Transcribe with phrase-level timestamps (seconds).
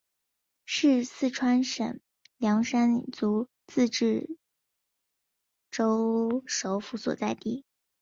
[0.65, 1.99] 是四川省
[2.37, 4.35] 凉山彝族自治
[5.69, 7.63] 州首府所在地。